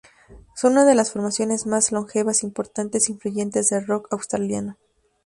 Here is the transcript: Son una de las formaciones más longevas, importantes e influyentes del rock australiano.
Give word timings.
Son 0.55 0.71
una 0.71 0.85
de 0.85 0.95
las 0.95 1.11
formaciones 1.11 1.67
más 1.67 1.91
longevas, 1.91 2.41
importantes 2.41 3.07
e 3.07 3.11
influyentes 3.11 3.69
del 3.69 3.85
rock 3.85 4.11
australiano. 4.11 4.79